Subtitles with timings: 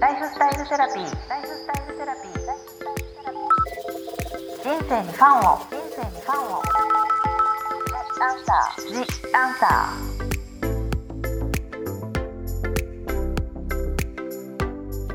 [0.00, 1.28] ライフスタイルセラピー。
[1.28, 2.32] ライフスタイルセラピー。
[4.62, 5.58] 人生にファンを。
[5.58, 6.62] 人生にファンを。
[8.20, 8.88] アンサー。
[8.92, 8.94] ジ
[9.34, 9.92] アンサ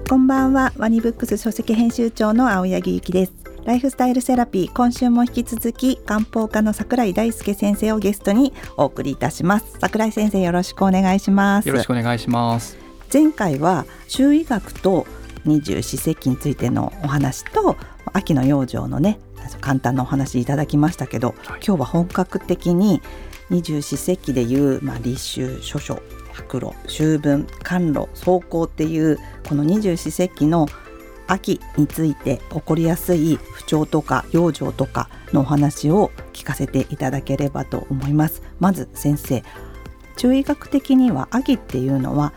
[0.10, 12.83] こんばんはワニブックス書籍編集長の青柳ゆきですライフスタイルセラピー今週も引き続き漢方科の桜井大輔先生をゲストにお送りいたします桜井先生よろしくお願いしますよろしくお願いします
[13.14, 15.06] 前回は中医学と
[15.46, 17.78] 二十四節気についてのお話と
[18.12, 19.20] 秋の養生のね
[19.62, 23.04] 簡単なお話いただきましたけど、はい、今日は本格的に
[23.52, 30.68] 二十四節気でいう、まあ、立秋諸書白露秋分寒露霜降っていうこの二十四節気の
[31.28, 38.42] 秋について起こりやすい不調とか養生とかのお話を聞かせていただければと思います。
[38.60, 39.44] まず先生
[40.16, 42.34] 中医学的には秋っていうのは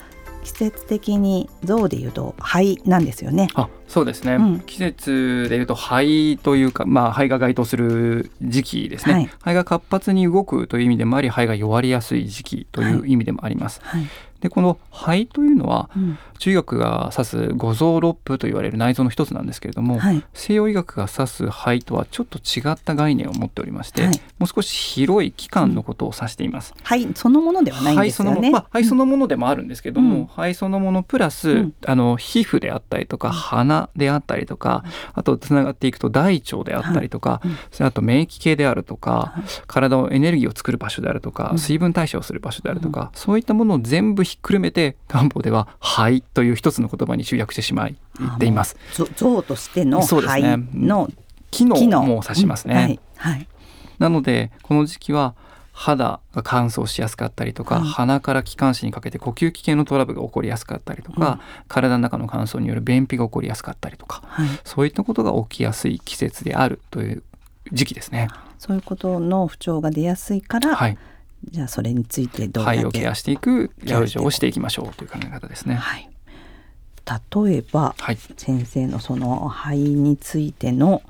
[0.47, 3.49] 季節的に象でいうと肺なんですよね。
[3.55, 13.81] あそうですね、うん、季節でいうと肺というか、まあ、肺が該当する時期ですね、はい、肺が活発に動くという意味でもあり肺が弱りやすい時期という意味でもあります。
[13.83, 14.01] はい。
[14.01, 14.11] はい。
[14.41, 26.75] でこの肺というのは、うん、中医学が指す五臓六腑と言われる内臓の一つなんですけれども、はい、西洋医学が指す肺とはちょっと違った概念を持っておりまして、はい、もう少し広い器官のことを指しています。
[26.83, 28.51] 肺そのものではないんですよね。
[28.51, 39.35] まあ、肺そのものでもあるんですけども、うん、肺そのものプラス、うん、あの皮膚であったりとか鼻であったりとか、あとつながっていくと大腸であったりとか、それあと免疫系であるとか、
[39.67, 47.97] 体をエネルギーを作る場所であるとか、水分代謝をする場所であるとか、そういったものを全部ひっくるめて漢方では「肺」という一つの言葉に集約してしまい
[48.37, 48.77] っています。
[49.17, 50.43] 像としての肺
[50.75, 51.15] の、ね、
[51.51, 52.75] 機能も指しますね。
[52.75, 53.01] はい。
[53.17, 53.49] はい、
[53.99, 55.35] なのでこの時期は
[55.79, 67.23] 肌が乾燥しやすかったりとか、はい、鼻から気管支にかけて呼吸器系のトラブルが起こりやすかったりとか、うん、体の中の乾燥による便秘が起こりやすかったりとか、はい、そういったことが起きやすい季節であるという
[67.73, 68.29] 時期ですね。
[68.59, 70.97] そういうことの不調が出やすいから、はい、
[71.51, 75.75] じゃあそれについてどう肺をケアしていく養生をしていきましょうという考え方ですね。
[75.75, 76.09] はい、
[77.45, 81.03] 例えば、はい、先生のその肺についての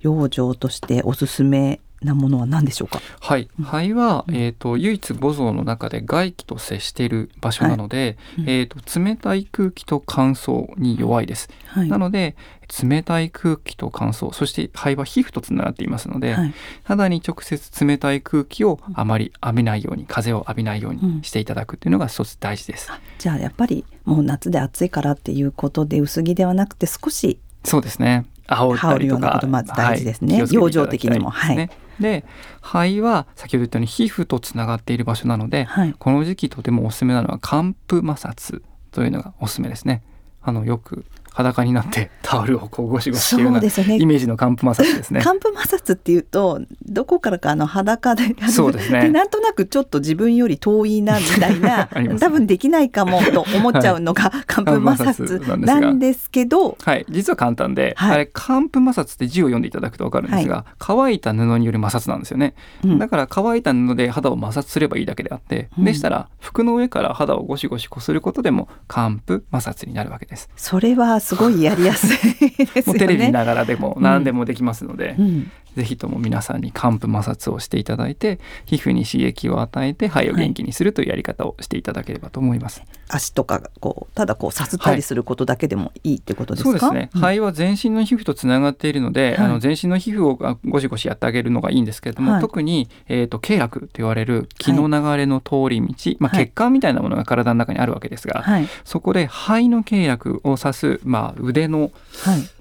[0.00, 3.00] 養生としておすすめなものは何でしょうか？
[3.20, 11.48] はい、肺は、えっ、ー、と唯一五臓の中で外気と接している場所なので、はい、えっ、と冷たい空気と乾燥に弱いです。
[11.66, 12.36] はい、なので
[12.82, 22.90] 冷たい空気と乾燥、そして肺は皮膚とつながっていますので、はい、肌に直接冷たい空気をあまり浴びないように、風を浴びないようにしていただくというのが一つ大事です。
[22.90, 28.24] うん、じゃあやっぱりもう夏で暑いからっていうことで薄着ではなくて少しそうですね。
[28.46, 30.42] 羽織るようなことまず大事ですね。
[30.42, 31.30] はい、養生的にも。
[31.30, 31.70] はい。
[32.00, 32.24] で
[32.60, 40.02] 肺は先ほど言ったように皮膚とつながっている場所なので、はい、この時期とてもおすすめなのは寒風摩擦というのがおすすめですね。
[40.42, 43.68] あのよく裸になって タオルをこうゴシゴシしているような、ね、
[43.98, 45.20] イメージの寒風摩擦ですね。
[45.20, 49.08] 寒風摩擦っていうとどこからかあの裸でそうですね。
[49.08, 51.88] なんとなくちょっと自分より遠いなみたいな
[52.18, 62.54] 多分できないかもと思っちゃうのが寒風摩擦なんですけど、はい、実は簡単で、はい、あれ寒風摩擦って字を読んでいただくと分かるんですが、はい、乾いた布による摩擦なんですよね、
[62.84, 70.48] うん、だから乾いた布で肌を摩擦すればいいだけであって、うん、でしたら服の上から肌をゴシゴシこすることでも寒風摩擦になるわけです。
[70.56, 72.98] それはすごいやりやすいですよね。
[72.98, 82.80] テレビ見ながらでも何でもできますので、うん、ぜひとも皆さんに寒風摩擦をしていただいて皮膚に刺激を与えて肺を元気にするというやり方をしていただければと思います。
[82.80, 98.44] はい、足とかこうただこうさすったりすることだけでもいいってことですか、はい、そうですね、肺は全身の皮膚とつながっているので、はい、あの全身の皮膚をゴシゴシやってあげるのがいいんですけれども、特に、えーと、経絡と言われる気の流れの通り道、まあ、血管みたいなものが体の中にあるわけですが、
[98.84, 101.90] そこで肺の経絡を指す、まあ、腕の、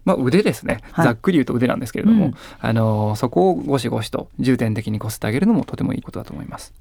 [0.10, 6.74] まあ、腕ですね、ざっくり言うと腕なんですけれども、うん、あのそこをゴシゴシと重点的にこすってあげるのもとてもいいことだと思います。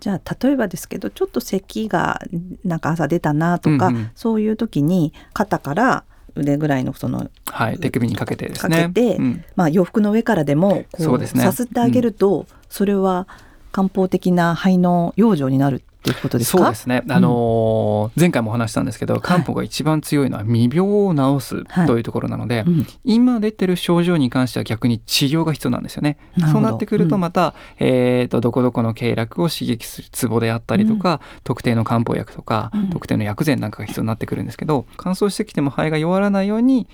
[0.00, 2.22] じゃあ例えばですけどちょっと咳が
[2.64, 6.04] なんか朝出たなとか、うんうん、そういう時に肩から
[6.34, 8.82] 腕ぐらいのその、はい、手首にかけてですね。
[8.84, 13.28] かけて、うん、まあ、洋服の上からでもこうさすってあげると、それは
[13.72, 17.02] 漢方的な肺の養生になるっていうことですそうですね。
[17.10, 26.16] あのー、前回もお話したんですけど、漢方が一番強いのは未病を治すというところなので、はいうん、今出てる症状に関しては逆に治療が必要なんですよね。
[26.50, 36.88] そうなってくるとまた、うん、えっ、とどこどこの経絡を刺激するツボであったりとか、うん、特定の漢方薬とか、特定の薬膳なんかが必要になってくるんですけど、乾燥してきても肺が弱らないように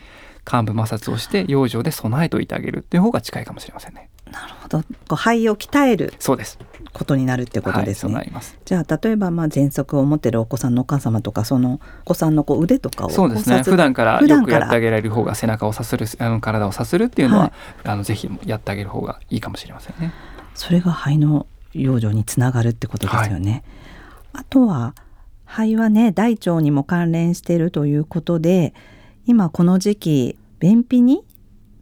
[0.45, 4.11] 患部摩擦をして養生で備えておいてあげるっていう方が近いかもしれませんね。
[4.31, 6.59] なるほどこう肺を鍛えるそうです
[6.97, 8.15] ことになるってことですね。
[8.15, 8.33] はい、
[8.65, 17.53] じゃあ例えばまあ喘息を持ってるお子さんのお母様とかそのお子さんのこう腕とかをそうですね普段からよくやってあげられる方が背中をさするあの体をさするっていうのは、はい、
[17.85, 20.13] あのぜひやってあげる方がいいかもしれませんね。
[20.55, 23.63] それが肺の養生につながるってことですよね。
[24.33, 24.95] はい、あとは
[25.45, 28.73] 肺はね大腸にも関連しているということで
[29.27, 31.25] 今この時期便秘に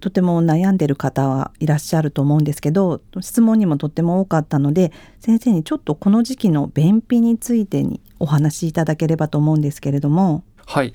[0.05, 10.45] とても悩んでる方はいらっしゃると思うんですけど質問にもとっても多かったので先生にちょっとこの時期の便秘についてにお話しいただければと思うんですけれども。
[10.67, 10.93] はい、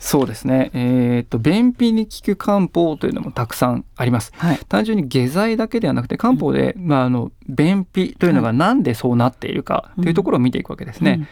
[0.00, 0.72] そうですね。
[0.74, 4.32] えっ、と便秘に効く漢方というのもたくさんあります。
[4.34, 11.12] はい、単純に下剤だけではなくて漢方で、うん、まああの便秘というのがなんでそうなっているかというところを見ていくわけですね。
[11.12, 11.28] うんうん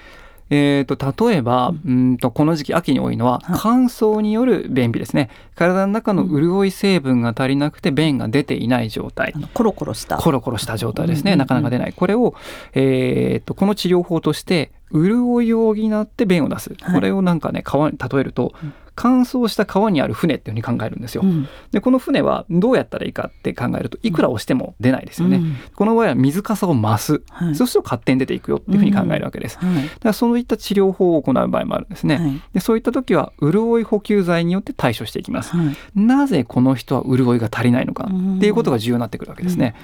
[0.51, 2.17] えーと、例えば、うん。
[2.19, 5.29] とこの時期秋に多いのは乾燥による便秘ですね。
[5.55, 9.35] 体の中の潤い成分が足りなくて便が出ていない状態。
[9.55, 10.17] コロコロした。
[10.19, 11.93] コロコロした状態ですね、なかなか出ない。
[11.93, 12.35] これを、
[12.75, 18.73] えーと、この治療法として潤いを補って便を出す、はい、これをなんかね川に例えると、うん。
[18.97, 21.21] 乾燥した川にある船っていうふうに考えるんですよ。
[21.23, 25.37] うん、でこの船はどうやったらいいかって考えるといくら押しても出ないですよね。
[25.37, 29.59] うん、この場合は水かさを増す、はい、そうすると勝手に出ていくよっていうふうに考えるわけです。
[29.59, 29.69] だか
[30.03, 32.17] らそういった治療法を行う場合もあるんですね。
[32.17, 35.53] はい、でそういった時は潤い補給剤によって対処していきます。
[35.95, 39.75] なぜこの人は潤いが足りないのかっていうことが重要になってくるわけですね。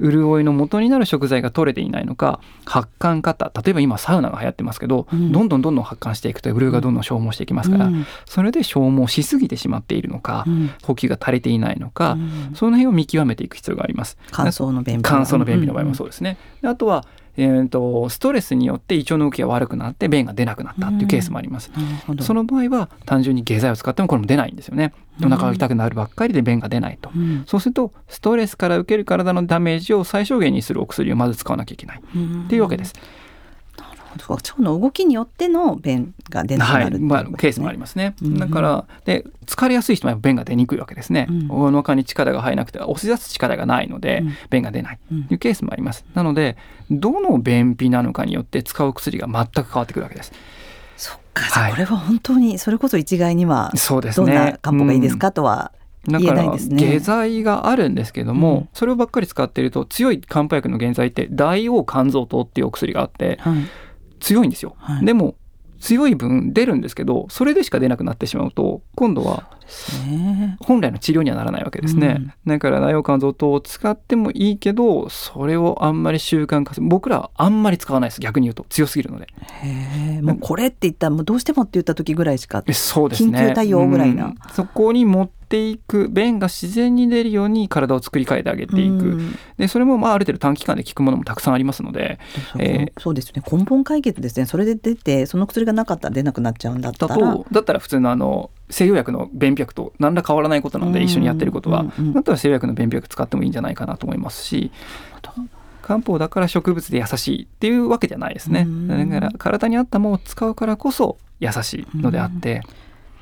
[0.00, 7.90] 潤いの元になる食材が取れていないのか発汗方例えば今サウナが流行ってますけど、どんどんどんどん発汗していくと潤いがどんどん消耗していきますから、
[8.24, 14.16] それで消耗しすすぎてしまっているのか、うん、補給が足りていないのか、うん、その辺を見極めていく必要があります。
[14.30, 16.38] 乾燥の便秘乾燥の便秘の場合もそうですね。
[16.62, 17.06] あとは
[17.38, 21.70] えーと、ストレスによって胃腸の動きが悪くなって便が出なくなったっていうケースもあります、
[22.08, 24.94] うん、その場合は単純に下剤を使ってもこれも出ないんですよね。
[25.22, 31.98] お腹が痛くなるばっかりで便が出ないと、うん、そうするとストレスから受ける体のダメージを最小限にするお薬をまず使わなきゃいけない。
[31.98, 32.94] っていうわけです、
[34.28, 37.24] 腸の動きによっての便が出なくなる、ね、はい。
[37.24, 44.98] まあ、ケースもありますね、うん、だからで疲れやすい人は便が出にくいわけですね、うん、お腹に力が入らなくて押し出す力がないので、うん、便が出ない
[45.28, 46.04] というケースもあります。
[46.14, 46.56] なので
[46.90, 50.32] どの便秘なのかによって使う薬が全く変わってくるわけです。
[50.96, 54.26] そっか、はい、これは本当にそれこそ一概にはそうですね。
[54.26, 55.72] どんな漢方がいいですかとは
[56.08, 63.56] だから下剤があるんですけども、うん、それをばっかり使っていると強い漢方薬の原剤って大王肝臓糖っていうお薬があって、はい
[64.20, 65.36] 強いんですよ、はい、でも
[65.78, 69.50] 強い分出るんですけどそれでしか出なくなってしまうと今度は
[70.60, 76.86] 本来の治療にはならないわけですね、うん、だから内容肝臓糖を使ってもいいけどそれをあんまり習慣化する。
[76.86, 78.64] 僕らはあんまり使わないです逆に言うと。
[78.68, 79.28] 強すぎるので。
[79.62, 83.38] へもうこれって言ったらもうどうしてもって言った時ぐらいしかそうですね。
[83.38, 92.18] 緊急対応ぐらいな、うん、そこに持っていく便が自然に出るように体を作り変えてあげていく、うん、でそれもまあある程度短期間で効くものもたくさんありますので。
[92.52, 93.42] そ,、えー、そうですね。
[93.50, 94.46] 根本解決ですね。
[94.46, 97.16] それで出てその薬がなかったら出なくなっちゃうんだったら。
[97.50, 101.84] だったら普通のあの西洋薬の便秘薬と何ら変わらないことなので一緒にやってることは、
[102.14, 104.72] だったら西洋薬の便秘薬使ってもいいんじゃないかなと思いますし
[105.82, 108.66] 漢方だから植物で優しいっていうわけじゃないですね。
[108.88, 112.62] だから体に合ったものを使うからこそ優しいのであって。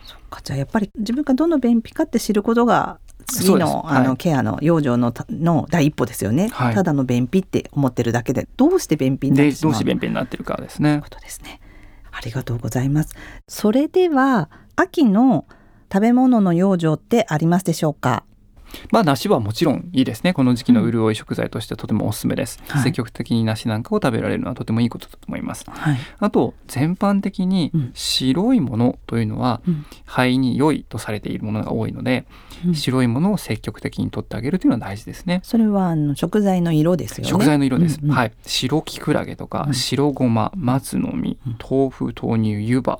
[0.04, 0.40] そっか。
[0.42, 11.00] じゃあやっぱり自分がどの便秘かって知ることが次のあの、はい、ケアの養生のの第一歩ですよね、はい、ただの便秘って思ってるだけでどうして便秘になってどうして便秘になってるかですね。
[11.02, 11.60] ことですね。
[12.12, 13.14] ありがとうございます。
[13.46, 15.46] それでは秋の
[15.92, 18.24] 食べ物の養生ってありますでしょうか？
[18.90, 20.32] まあ梨はもちろんいいですね。
[20.32, 29.62] この時期の潤い食材としてとてもおすすめです、はい、積極的に梨なんかを食べられるのはとてもいいことだと思います、はい、あと全般的に白いものというのは
[30.06, 32.26] 肺に良いとされているものが多いので、
[32.66, 35.38] うん、白いものを積極的に取ってあげるというのは大事ですね。
[35.44, 37.30] それはあの食材の色ですよね。
[37.30, 38.32] 食材の色です、うんうん、はい。
[38.44, 42.98] 白きくらげとか、白ごま松の実豆腐豆乳湯葉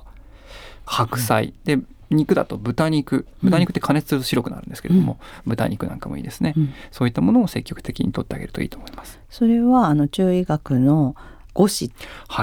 [0.85, 1.53] 白菜。
[1.63, 1.79] で
[2.11, 3.25] 肉だと豚肉。
[3.43, 9.19] 豚肉って加熱すると白くなるんですけれども、うん、豚肉なんかもいいですね、うん、そういったものを積極的に取ってあげるといいと思います。
[9.29, 11.15] それはあの中医学の
[11.53, 11.91] 五子っ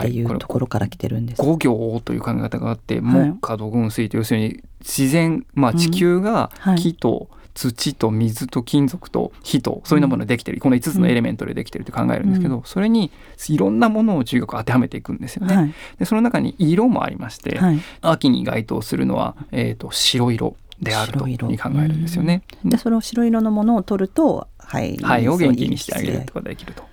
[0.02, 13.10] ていうところから来てるんです、はい、五行という考え方があって、木火土軍水と要するに自然まあ地球が木と、うんはい土と水と金属と火とそういうものでできてる、この5つのエレメントでできてると考えるんですけど、それに
[13.48, 15.56] いろんなものを中学当てはめていくんですよね。
[15.56, 22.42] はい、でその中に色もありまして、はい、秋に該当するのは、えーと、白色であると考えるんですよね。
[22.64, 26.91] でその白色のものを取ると肺肺を元気にしてあげることができると。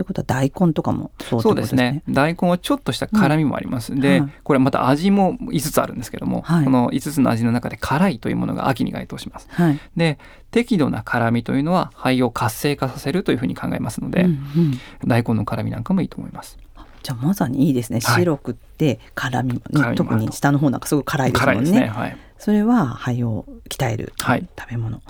[0.00, 2.02] ってことは大根とかもそうそうですね。
[2.08, 10.18] 大根はちょっとした辛みもあります、うん、で、はい、これまた味も5つあるんですけども、はい、この5つの味の中で辛いというものが秋に該当します、はい、で
[10.50, 16.58] 適度な辛みというのは肺を活性化させるというふうに考えますので、うんうん、大根の辛みなんかもいいと思います。
[17.02, 18.00] じゃあまさにいいですね。
[18.00, 21.86] 白くって辛み、はい、特に下の方なんかすごい辛いですもんね、ね。
[21.86, 25.00] はい、それは肺を鍛える食べ物、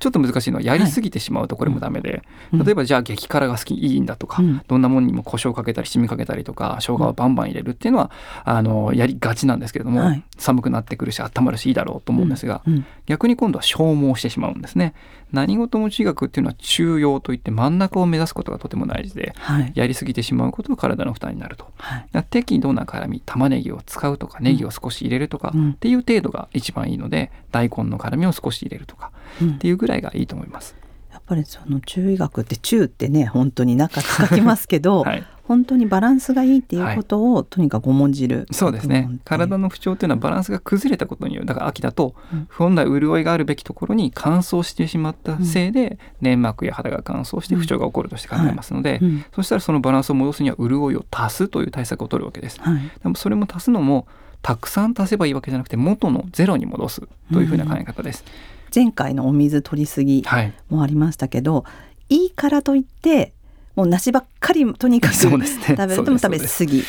[0.00, 8.10] ちょっと難しいのはやりすぎてしまうとこれもダメで、はい、例えばじゃあ激辛が好きいいんだとか、うん、どんなものにも胡椒かけたり七味かけたりとか生姜をバンバン入れるっていうのは
[8.44, 12.74] あのやりがちなんですけれども、はい、寒くなってくるし温まるしいいだろうと思うんですが、うん。
[12.74, 14.94] うん、逆に今度は消耗してしまうんですね。
[15.32, 29.12] 何事も中学っていうのは中庸といって真ん中を目指すことがとても大事で、はい、やりすぎてしまうことが体の負担になると、はい、適度な辛み玉ねぎを使うとかネギを少し入れるとかっていう程度が一番いいので、大根の辛みを少し入れるとか
[29.44, 30.74] っていうぐらいがいいと思います。
[31.12, 38.46] やっぱりその中医学って中ってね本当に中使きますけど、 はい、本当にバランスがいいっていうことを、はい、とにかく重んじる。
[38.52, 39.10] そうですね。
[39.24, 41.46] 体の不調っていうのはバランスが崩れたことによる。
[41.46, 49.14] だから秋だと、うん、本来潤いがあるべきところに乾燥してしまったせいで、うん、粘膜や肌が乾燥して不調が起こるとして考えますので、うん。
[49.14, 54.06] はい、そしたらそのバランスを戻すには潤いを足すという対策を取るわけです、はい、でもそれも足すのも
[54.42, 58.24] たくさん足せばいいわけじゃなくて元のゼロに戻すというふうな考え方です、
[58.74, 60.24] 前回のお水取りすぎ
[60.68, 61.64] もありましたけど、は
[62.08, 63.32] い、いいからといって
[63.76, 66.84] もう梨ばっかりとにかく 食べるとも食べ過ぎ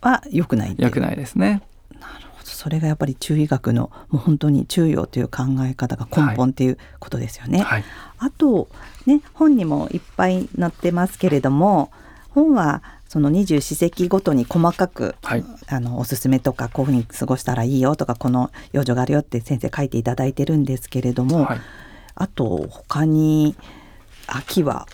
[0.00, 1.62] は良くない良くないですね。
[2.00, 2.46] なるほど。
[2.46, 7.84] それがやっぱり中医学のもう本当に中庸という考え方が根本っていうことですよね、はいはい、
[8.18, 8.68] あと
[9.06, 11.90] ね本にもいっぱい載ってますけれども
[12.30, 12.82] 本は
[13.14, 21.60] その二十四節気ごとに細かく、はい、あのおすすめとかこういうふうに過ごしたらいいよとかこの養生があるよって先生書いていただいてるんですけれども、はい、
[22.16, 23.54] あと他に
[24.26, 24.88] 秋は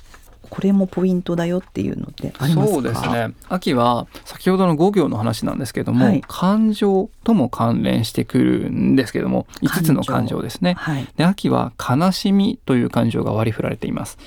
[0.50, 3.32] これもポイントだよっていうのってありますそうですね。
[3.48, 14.18] 秋は先ほどの五行の話なんですけども、はい、感情とも関連してくるんですけども5つの感情ですね、はい、で秋は悲しみという感情が割り振られています。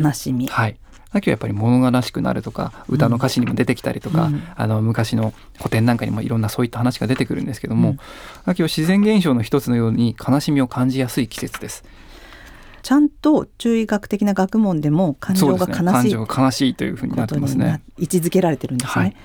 [0.00, 0.46] 悲しみ。
[0.46, 0.78] はい
[1.14, 7.98] 秋はやっぱり物悲しくなるとか歌の歌詞にも出てきたりとか、うん、あの昔の古典なんかにもいろんなそういった話が出てくるんですけども、うん、
[8.44, 11.84] 秋は自然現象の一つのように悲しみを感じやすい季節です。
[12.82, 17.82] ちゃんと中医学的な学問でも感情が悲しい、ね、感情が悲しいというふうになってますね。
[17.98, 19.04] 位置づけられてるんですね。
[19.04, 19.16] はい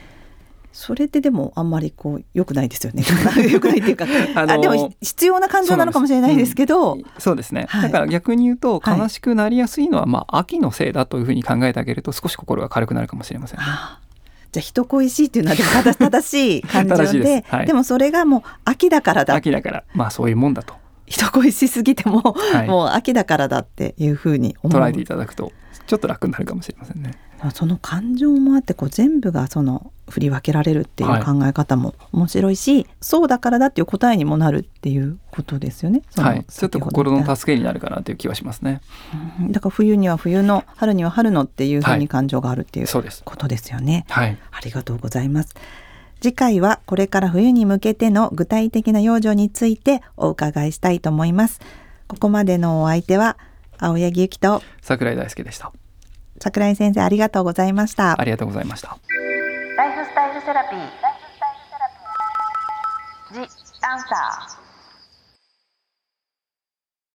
[0.72, 3.04] それってでもあんまりこう良くないですよね。
[3.52, 13.66] 良くないっていうか、あのー、あでも必要な感情なのかもしれないですけど、そううん、そうですね、はい、だから逆に言うと悲しくなりやすいのは、まあ秋のせいだというふうに考えてあげると少し心が軽くなるかもしれません、ね。
[14.52, 19.36] じゃあ人恋しいっていうのはでも正しい感情でで、はい、でもそれがもう秋だからだ。
[19.36, 20.76] 秋だからまあそういうもんだと。
[21.06, 25.52] 人恋しすぎても、はい、もう秋だからだっていうふうに捉えていただくと
[25.88, 27.16] ちょっと楽になるかもしれませんね。
[27.54, 36.02] その感情もあってこう全部がその振り分けられるっていう考え方も面白いし、はい、そうだからだっていう答えにもなるっていうことですよね。
[36.18, 38.82] はい、ちょっと心の助けになるかなという気はしますね。
[39.50, 44.06] だから冬には冬の春には春のっていうふうに感情があるっていう、はい、ことですよね。
[44.10, 45.56] はい、ありがとうございます。
[46.22, 51.62] 次回はこれから冬に向けての具体的な養生についてお伺いしたいと思います。
[52.08, 53.38] ここまでのお相手は
[53.78, 55.72] 青柳ゆきと桜井大輔でした。
[56.40, 58.20] 桜井先生ありがとうございました。
[58.20, 58.98] ありがとうございました。
[59.78, 60.80] ライフスタイルセラピー。
[63.34, 63.40] ジ・
[63.82, 64.69] アンサー。